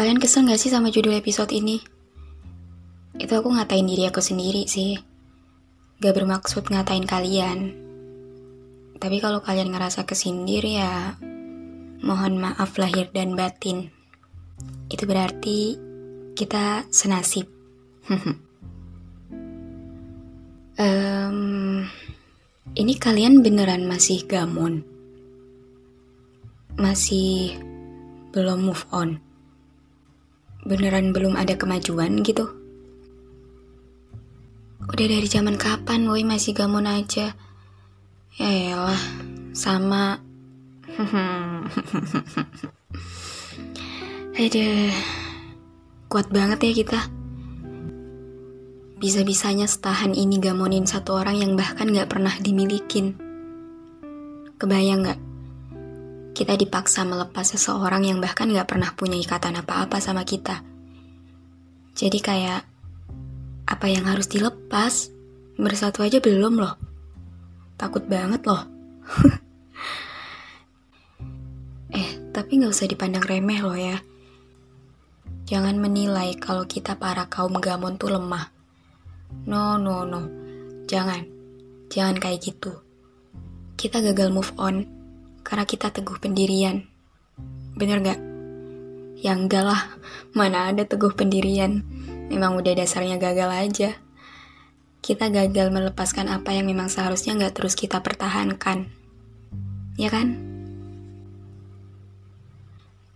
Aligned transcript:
Kalian 0.00 0.16
kesel 0.16 0.48
gak 0.48 0.56
sih 0.56 0.72
sama 0.72 0.88
judul 0.88 1.12
episode 1.12 1.52
ini? 1.52 1.76
Itu 3.20 3.36
aku 3.36 3.52
ngatain 3.52 3.84
diri 3.84 4.08
aku 4.08 4.24
sendiri 4.24 4.64
sih. 4.64 4.96
Gak 6.00 6.16
bermaksud 6.16 6.72
ngatain 6.72 7.04
kalian. 7.04 7.76
Tapi 8.96 9.20
kalau 9.20 9.44
kalian 9.44 9.68
ngerasa 9.68 10.08
kesindir 10.08 10.64
ya 10.64 11.20
mohon 12.00 12.40
maaf 12.40 12.80
lahir 12.80 13.12
dan 13.12 13.36
batin. 13.36 13.92
Itu 14.88 15.04
berarti 15.04 15.76
kita 16.32 16.88
senasib. 16.88 17.44
um, 20.80 21.84
ini 22.72 22.96
kalian 22.96 23.44
beneran 23.44 23.84
masih 23.84 24.24
gamon? 24.24 24.80
Masih 26.80 27.52
belum 28.32 28.64
move 28.64 28.88
on? 28.96 29.28
Beneran 30.64 31.16
belum 31.16 31.36
ada 31.36 31.56
kemajuan 31.56 32.20
gitu? 32.20 32.48
Udah 34.90 35.06
dari 35.06 35.28
zaman 35.30 35.56
kapan 35.56 36.04
woi 36.10 36.26
masih 36.26 36.52
gamon 36.52 36.84
aja? 36.84 37.32
Ya 38.36 38.50
elah, 38.74 39.02
sama 39.52 40.20
Aduh, 44.40 44.92
kuat 46.12 46.28
banget 46.28 46.58
ya 46.64 46.72
kita. 46.84 47.00
Bisa-bisanya 49.00 49.64
setahan 49.64 50.12
ini 50.12 50.36
gamonin 50.36 50.84
satu 50.84 51.16
orang 51.16 51.40
yang 51.40 51.56
bahkan 51.56 51.88
gak 51.88 52.12
pernah 52.12 52.36
dimilikin. 52.36 53.16
Kebayang 54.60 55.08
gak? 55.08 55.29
Kita 56.30 56.54
dipaksa 56.54 57.02
melepas 57.04 57.44
seseorang 57.56 58.06
yang 58.06 58.18
bahkan 58.22 58.48
gak 58.50 58.70
pernah 58.70 58.90
punya 58.94 59.18
ikatan 59.18 59.58
apa-apa 59.60 59.98
sama 59.98 60.22
kita. 60.22 60.62
Jadi 61.94 62.18
kayak, 62.22 62.62
apa 63.66 63.86
yang 63.90 64.06
harus 64.06 64.30
dilepas? 64.30 65.10
Bersatu 65.60 66.00
aja 66.00 66.22
belum 66.22 66.58
loh. 66.58 66.74
Takut 67.76 68.06
banget 68.08 68.40
loh. 68.46 68.62
Tapi 72.30 72.62
nggak 72.62 72.70
usah 72.70 72.86
dipandang 72.86 73.26
remeh 73.26 73.58
loh 73.58 73.74
ya. 73.74 73.98
Jangan 75.50 75.82
menilai 75.82 76.38
kalau 76.38 76.62
kita 76.62 76.94
para 76.94 77.26
kaum 77.26 77.58
gamon 77.58 77.98
tuh 77.98 78.14
lemah. 78.14 78.54
No, 79.50 79.74
no, 79.74 80.06
no. 80.06 80.30
Jangan. 80.86 81.26
Jangan 81.90 82.16
kayak 82.22 82.40
gitu. 82.40 82.70
Kita 83.74 83.98
gagal 83.98 84.30
move 84.30 84.54
on 84.62 84.86
karena 85.50 85.66
kita 85.66 85.90
teguh 85.90 86.22
pendirian. 86.22 86.86
Bener 87.74 87.98
gak? 87.98 88.22
Ya 89.18 89.34
enggak 89.34 89.66
lah, 89.66 89.82
mana 90.30 90.70
ada 90.70 90.86
teguh 90.86 91.10
pendirian. 91.10 91.82
Memang 92.30 92.54
udah 92.54 92.70
dasarnya 92.78 93.18
gagal 93.18 93.50
aja. 93.50 93.90
Kita 95.02 95.26
gagal 95.26 95.74
melepaskan 95.74 96.30
apa 96.30 96.54
yang 96.54 96.70
memang 96.70 96.86
seharusnya 96.86 97.34
nggak 97.34 97.58
terus 97.58 97.74
kita 97.74 97.98
pertahankan. 97.98 98.86
Ya 99.98 100.06
kan? 100.06 100.38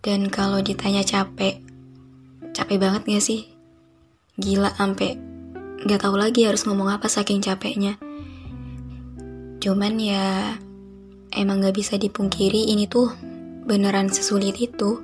Dan 0.00 0.32
kalau 0.32 0.64
ditanya 0.64 1.04
capek, 1.04 1.60
capek 2.56 2.78
banget 2.80 3.02
gak 3.06 3.22
sih? 3.22 3.46
Gila 4.40 4.72
sampai 4.72 5.20
gak 5.84 6.00
tahu 6.00 6.16
lagi 6.16 6.48
harus 6.48 6.64
ngomong 6.64 6.96
apa 6.96 7.12
saking 7.12 7.44
capeknya. 7.44 8.00
Cuman 9.62 10.00
ya 10.00 10.56
emang 11.34 11.64
gak 11.64 11.76
bisa 11.76 11.98
dipungkiri 11.98 12.70
ini 12.72 12.86
tuh 12.86 13.12
beneran 13.64 14.12
sesulit 14.12 14.56
itu. 14.60 15.00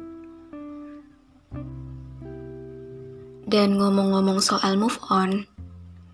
Dan 3.48 3.80
ngomong-ngomong 3.80 4.44
soal 4.44 4.76
move 4.76 5.00
on, 5.08 5.48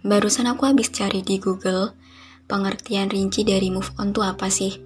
barusan 0.06 0.46
aku 0.46 0.70
habis 0.70 0.88
cari 0.94 1.26
di 1.26 1.42
Google 1.42 1.98
pengertian 2.46 3.10
rinci 3.10 3.42
dari 3.42 3.74
move 3.74 3.90
on 3.98 4.14
tuh 4.14 4.22
apa 4.22 4.46
sih. 4.46 4.78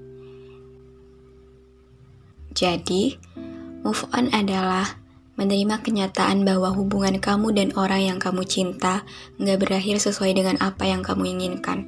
Jadi, 2.57 3.15
Move 3.89 4.11
on 4.11 4.27
adalah 4.35 4.99
menerima 5.39 5.81
kenyataan 5.87 6.43
bahwa 6.43 6.75
hubungan 6.75 7.23
kamu 7.23 7.55
dan 7.55 7.69
orang 7.79 8.03
yang 8.03 8.19
kamu 8.19 8.43
cinta 8.43 9.07
nggak 9.39 9.59
berakhir 9.63 10.03
sesuai 10.03 10.35
dengan 10.35 10.59
apa 10.59 10.91
yang 10.91 11.07
kamu 11.07 11.39
inginkan, 11.39 11.87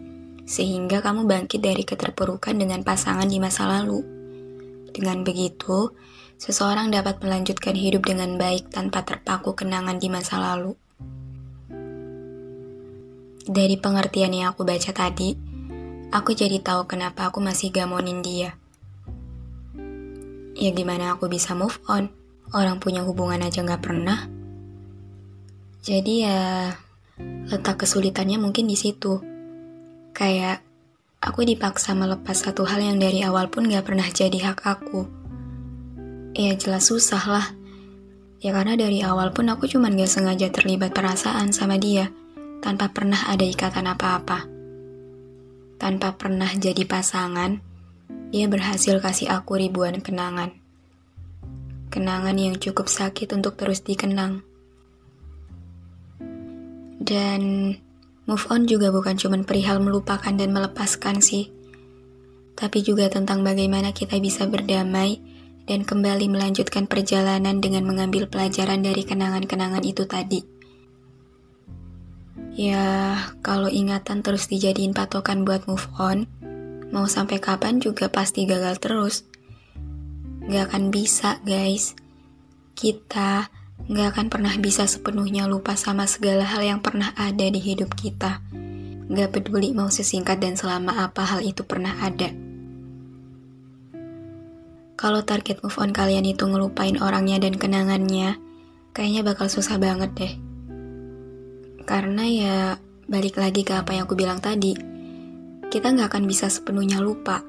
sehingga 0.50 0.98
kamu 0.98 1.30
bangkit 1.30 1.62
dari 1.62 1.86
keterpurukan 1.86 2.58
dengan 2.58 2.82
pasangan 2.82 3.30
di 3.30 3.38
masa 3.38 3.70
lalu. 3.70 4.02
Dengan 4.90 5.22
begitu, 5.22 5.94
seseorang 6.42 6.90
dapat 6.90 7.22
melanjutkan 7.22 7.78
hidup 7.78 8.02
dengan 8.02 8.34
baik 8.34 8.74
tanpa 8.74 9.06
terpaku 9.06 9.54
kenangan 9.54 10.02
di 10.02 10.10
masa 10.10 10.42
lalu. 10.42 10.74
Dari 13.46 13.78
pengertian 13.78 14.34
yang 14.34 14.50
aku 14.50 14.66
baca 14.66 14.90
tadi, 14.90 15.38
aku 16.10 16.34
jadi 16.34 16.58
tahu 16.58 16.90
kenapa 16.90 17.30
aku 17.30 17.38
masih 17.38 17.70
gamonin 17.70 18.18
dia 18.18 18.58
ya 20.60 20.70
gimana 20.76 21.16
aku 21.16 21.32
bisa 21.32 21.56
move 21.56 21.80
on? 21.88 22.12
Orang 22.52 22.84
punya 22.84 23.00
hubungan 23.00 23.40
aja 23.40 23.64
gak 23.64 23.80
pernah. 23.80 24.28
Jadi 25.80 26.28
ya 26.28 26.68
letak 27.48 27.80
kesulitannya 27.80 28.36
mungkin 28.36 28.68
di 28.68 28.76
situ. 28.76 29.29
Kayak 30.12 30.64
aku 31.20 31.44
dipaksa 31.44 31.92
melepas 31.92 32.34
satu 32.34 32.64
hal 32.64 32.80
yang 32.80 32.98
dari 32.98 33.20
awal 33.22 33.52
pun 33.52 33.68
gak 33.68 33.86
pernah 33.86 34.08
jadi 34.08 34.52
hak 34.52 34.64
aku. 34.64 35.06
Ya 36.34 36.56
jelas 36.56 36.88
susah 36.88 37.24
lah. 37.26 37.46
Ya 38.40 38.56
karena 38.56 38.72
dari 38.72 39.04
awal 39.04 39.36
pun 39.36 39.52
aku 39.52 39.68
cuman 39.68 40.00
gak 40.00 40.08
sengaja 40.08 40.48
terlibat 40.48 40.96
perasaan 40.96 41.52
sama 41.52 41.76
dia, 41.76 42.08
tanpa 42.64 42.88
pernah 42.88 43.28
ada 43.28 43.44
ikatan 43.44 43.84
apa-apa. 43.84 44.48
Tanpa 45.76 46.16
pernah 46.16 46.48
jadi 46.48 46.84
pasangan, 46.88 47.60
dia 48.32 48.46
berhasil 48.48 48.96
kasih 49.00 49.28
aku 49.32 49.60
ribuan 49.60 50.00
kenangan. 50.00 50.56
Kenangan 51.90 52.36
yang 52.38 52.56
cukup 52.56 52.86
sakit 52.86 53.34
untuk 53.34 53.58
terus 53.58 53.82
dikenang. 53.82 54.46
Dan 57.00 57.74
move 58.30 58.46
on 58.54 58.70
juga 58.70 58.94
bukan 58.94 59.18
cuma 59.18 59.42
perihal 59.42 59.82
melupakan 59.82 60.30
dan 60.30 60.54
melepaskan 60.54 61.18
sih. 61.18 61.50
Tapi 62.54 62.86
juga 62.86 63.10
tentang 63.10 63.42
bagaimana 63.42 63.90
kita 63.90 64.22
bisa 64.22 64.46
berdamai 64.46 65.18
dan 65.66 65.82
kembali 65.82 66.30
melanjutkan 66.30 66.86
perjalanan 66.86 67.58
dengan 67.58 67.82
mengambil 67.82 68.30
pelajaran 68.30 68.86
dari 68.86 69.02
kenangan-kenangan 69.02 69.82
itu 69.82 70.06
tadi. 70.06 70.46
Ya, 72.54 73.18
kalau 73.42 73.66
ingatan 73.66 74.22
terus 74.22 74.46
dijadiin 74.46 74.94
patokan 74.94 75.42
buat 75.42 75.66
move 75.66 75.86
on, 75.98 76.30
Mau 76.90 77.06
sampai 77.06 77.38
kapan 77.38 77.78
juga 77.78 78.10
pasti 78.10 78.50
gagal 78.50 78.82
terus. 78.82 79.22
Gak 80.50 80.74
akan 80.74 80.90
bisa, 80.90 81.38
guys. 81.46 81.94
Kita 82.74 83.46
gak 83.88 84.18
akan 84.18 84.26
pernah 84.28 84.52
bisa 84.60 84.84
sepenuhnya 84.84 85.48
lupa 85.48 85.78
sama 85.78 86.04
segala 86.04 86.44
hal 86.44 86.60
yang 86.60 86.80
pernah 86.84 87.14
ada 87.16 87.46
di 87.48 87.56
hidup 87.62 87.96
kita. 87.96 88.44
Gak 89.10 89.30
peduli 89.32 89.72
mau 89.72 89.88
sesingkat 89.88 90.42
dan 90.42 90.58
selama 90.58 91.06
apa 91.08 91.24
hal 91.24 91.40
itu 91.40 91.64
pernah 91.64 91.96
ada. 92.02 92.30
Kalau 95.00 95.24
target 95.24 95.64
move 95.64 95.80
on 95.80 95.96
kalian 95.96 96.28
itu 96.28 96.44
ngelupain 96.44 97.00
orangnya 97.00 97.40
dan 97.40 97.56
kenangannya, 97.56 98.36
kayaknya 98.92 99.24
bakal 99.24 99.48
susah 99.48 99.80
banget 99.80 100.12
deh. 100.12 100.34
Karena 101.88 102.24
ya, 102.28 102.56
balik 103.08 103.40
lagi 103.40 103.64
ke 103.64 103.74
apa 103.74 103.96
yang 103.96 104.04
aku 104.04 104.12
bilang 104.12 104.44
tadi, 104.44 104.76
kita 105.72 105.88
nggak 105.96 106.12
akan 106.12 106.28
bisa 106.28 106.52
sepenuhnya 106.52 107.00
lupa. 107.00 107.40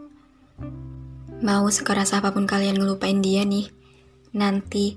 Mau 1.44 1.68
sekeras 1.68 2.16
apa 2.16 2.32
pun 2.32 2.48
kalian 2.48 2.80
ngelupain 2.80 3.20
dia 3.20 3.44
nih, 3.44 3.68
nanti 4.32 4.96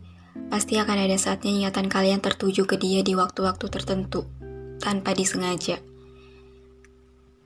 pasti 0.50 0.78
akan 0.78 1.06
ada 1.06 1.18
saatnya 1.18 1.50
ingatan 1.50 1.86
kalian 1.90 2.22
tertuju 2.22 2.66
ke 2.66 2.78
dia 2.78 3.02
di 3.02 3.14
waktu-waktu 3.18 3.66
tertentu, 3.70 4.26
tanpa 4.82 5.14
disengaja. 5.14 5.78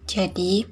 Jadi, 0.08 0.64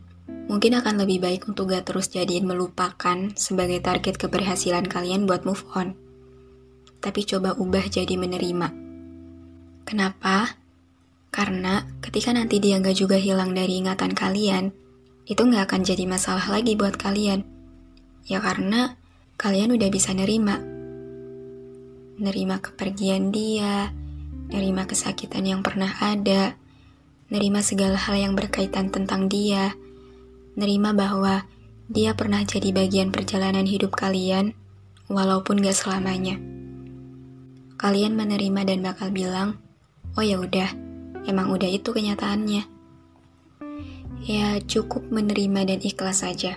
mungkin 0.49 0.81
akan 0.81 1.05
lebih 1.05 1.21
baik 1.21 1.49
untuk 1.49 1.73
gak 1.73 1.93
terus 1.93 2.09
jadiin 2.09 2.49
melupakan 2.49 3.33
sebagai 3.37 3.85
target 3.85 4.17
keberhasilan 4.17 4.89
kalian 4.89 5.29
buat 5.29 5.45
move 5.45 5.65
on. 5.77 5.93
Tapi 7.05 7.21
coba 7.29 7.53
ubah 7.61 7.85
jadi 7.87 8.17
menerima. 8.17 8.69
Kenapa? 9.85 10.57
Karena 11.29 11.85
ketika 12.01 12.33
nanti 12.33 12.59
dia 12.59 12.81
gak 12.81 12.97
juga 12.97 13.21
hilang 13.21 13.53
dari 13.53 13.85
ingatan 13.85 14.17
kalian, 14.17 14.73
itu 15.29 15.43
gak 15.43 15.69
akan 15.69 15.83
jadi 15.85 16.05
masalah 16.09 16.49
lagi 16.49 16.73
buat 16.75 16.97
kalian. 16.97 17.45
Ya 18.27 18.41
karena 18.43 18.97
kalian 19.37 19.77
udah 19.77 19.93
bisa 19.93 20.17
nerima. 20.17 20.76
Nerima 22.17 22.65
kepergian 22.65 23.29
dia, 23.29 23.93
nerima 24.49 24.89
kesakitan 24.89 25.45
yang 25.45 25.61
pernah 25.61 25.93
ada, 26.01 26.57
nerima 27.29 27.61
segala 27.61 28.01
hal 28.01 28.17
yang 28.17 28.33
berkaitan 28.33 28.89
tentang 28.89 29.29
dia, 29.29 29.77
nerima 30.57 30.97
bahwa 30.97 31.45
dia 31.93 32.17
pernah 32.17 32.41
jadi 32.41 32.73
bagian 32.73 33.13
perjalanan 33.13 33.69
hidup 33.69 33.93
kalian, 33.93 34.57
walaupun 35.13 35.61
gak 35.61 35.77
selamanya. 35.77 36.41
Kalian 37.77 38.17
menerima 38.17 38.65
dan 38.65 38.81
bakal 38.81 39.13
bilang, 39.13 39.61
oh 40.17 40.25
ya 40.25 40.41
udah, 40.41 40.73
emang 41.29 41.53
udah 41.53 41.69
itu 41.69 41.93
kenyataannya. 41.93 42.65
Ya 44.25 44.57
cukup 44.65 45.13
menerima 45.13 45.69
dan 45.69 45.79
ikhlas 45.85 46.25
saja. 46.25 46.57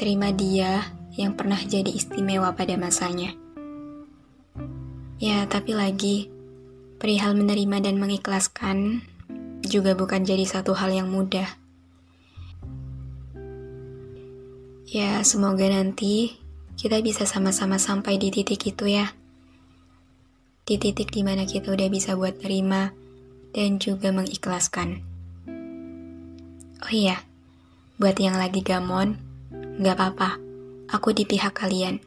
Terima 0.00 0.32
dia 0.32 0.96
yang 1.14 1.36
pernah 1.36 1.60
jadi 1.60 1.92
istimewa 1.92 2.56
pada 2.56 2.74
masanya. 2.80 3.45
Ya, 5.16 5.48
tapi 5.48 5.72
lagi, 5.72 6.28
perihal 7.00 7.32
menerima 7.32 7.88
dan 7.88 7.96
mengikhlaskan 7.96 9.00
juga 9.64 9.96
bukan 9.96 10.28
jadi 10.28 10.44
satu 10.44 10.76
hal 10.76 10.92
yang 10.92 11.08
mudah. 11.08 11.56
Ya, 14.84 15.24
semoga 15.24 15.72
nanti 15.72 16.36
kita 16.76 17.00
bisa 17.00 17.24
sama-sama 17.24 17.80
sampai 17.80 18.20
di 18.20 18.28
titik 18.28 18.60
itu 18.68 18.92
ya. 18.92 19.16
Di 20.68 20.76
titik 20.76 21.08
di 21.08 21.24
mana 21.24 21.48
kita 21.48 21.72
udah 21.72 21.88
bisa 21.88 22.12
buat 22.12 22.36
terima 22.36 22.92
dan 23.56 23.80
juga 23.80 24.12
mengikhlaskan. 24.12 25.00
Oh 26.84 26.92
iya, 26.92 27.24
buat 27.96 28.20
yang 28.20 28.36
lagi 28.36 28.60
gamon, 28.60 29.16
gak 29.80 29.96
apa-apa, 29.96 30.36
aku 30.92 31.16
di 31.16 31.24
pihak 31.24 31.56
kalian. 31.56 32.04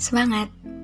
Semangat, 0.00 0.48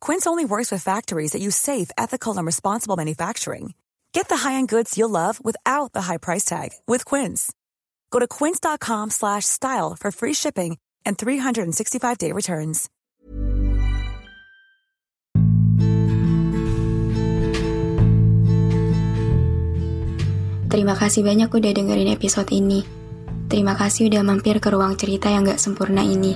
Quince 0.00 0.26
only 0.26 0.44
works 0.44 0.72
with 0.72 0.82
factories 0.82 1.32
that 1.32 1.42
use 1.42 1.56
safe, 1.56 1.90
ethical, 1.96 2.36
and 2.36 2.46
responsible 2.46 2.96
manufacturing. 2.96 3.74
Get 4.12 4.28
the 4.28 4.36
high-end 4.36 4.68
goods 4.68 4.96
you'll 4.98 5.10
love 5.10 5.38
without 5.44 5.92
the 5.92 6.02
high 6.02 6.18
price 6.18 6.44
tag 6.44 6.70
with 6.88 7.04
Quince. 7.04 7.52
Go 8.10 8.18
to 8.18 8.26
quince.com/style 8.26 9.96
for 10.00 10.10
free 10.10 10.34
shipping 10.34 10.78
and 11.04 11.18
365-day 11.18 12.32
returns. 12.32 12.90
Terima 20.74 20.98
kasih 20.98 21.22
banyak 21.22 21.54
udah 21.54 21.70
dengerin 21.70 22.10
episode 22.10 22.50
ini. 22.50 22.82
Terima 23.46 23.78
kasih 23.78 24.10
udah 24.10 24.26
mampir 24.26 24.58
ke 24.58 24.74
ruang 24.74 24.98
cerita 24.98 25.30
yang 25.30 25.46
gak 25.46 25.62
sempurna 25.62 26.02
ini. 26.02 26.34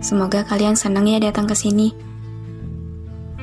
Semoga 0.00 0.48
kalian 0.48 0.80
seneng 0.80 1.04
ya 1.04 1.20
datang 1.20 1.44
ke 1.44 1.52
sini. 1.52 1.92